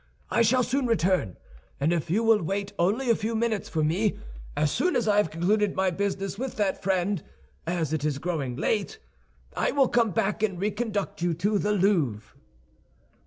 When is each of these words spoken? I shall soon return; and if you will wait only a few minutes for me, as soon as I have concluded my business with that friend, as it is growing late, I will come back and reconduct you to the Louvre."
I 0.31 0.41
shall 0.41 0.63
soon 0.63 0.87
return; 0.87 1.37
and 1.79 1.93
if 1.93 2.09
you 2.09 2.23
will 2.23 2.41
wait 2.41 2.73
only 2.79 3.11
a 3.11 3.15
few 3.15 3.35
minutes 3.35 3.69
for 3.69 3.83
me, 3.83 4.17
as 4.57 4.71
soon 4.71 4.95
as 4.95 5.07
I 5.07 5.17
have 5.17 5.29
concluded 5.29 5.75
my 5.75 5.91
business 5.91 6.39
with 6.39 6.55
that 6.55 6.81
friend, 6.81 7.21
as 7.67 7.93
it 7.93 8.03
is 8.03 8.17
growing 8.17 8.55
late, 8.55 8.97
I 9.55 9.69
will 9.71 9.87
come 9.89 10.09
back 10.09 10.41
and 10.41 10.59
reconduct 10.59 11.21
you 11.21 11.35
to 11.35 11.59
the 11.59 11.71
Louvre." 11.73 12.35